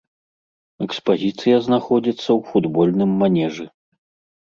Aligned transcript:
Экспазіцыя 0.85 1.61
знаходзіцца 1.67 2.25
ў 2.37 2.41
футбольным 2.51 3.11
манежы. 3.25 3.65